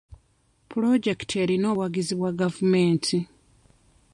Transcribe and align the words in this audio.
Puloojekiti 0.69 1.35
erina 1.43 1.65
obuwagizi 1.71 2.13
bwa 2.19 2.31
gavumenti. 2.39 3.17